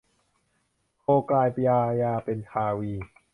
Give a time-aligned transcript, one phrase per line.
[0.99, 2.93] โคกลายกายาเป็นคาวี